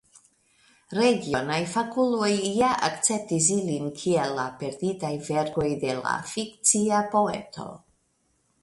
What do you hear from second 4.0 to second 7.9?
kiel la perditaj verkoj de la fikcia poeto.